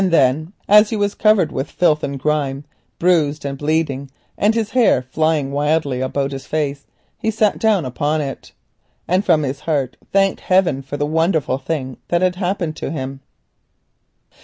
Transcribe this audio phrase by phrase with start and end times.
[0.03, 2.63] Then as he was, covered with filth and grime,
[2.97, 6.87] bruised and bleeding, his hair flying wildly about his face,
[7.19, 8.51] he sat down upon it,
[9.07, 13.19] and from his heart thanked heaven for the wonderful thing that had happened to him.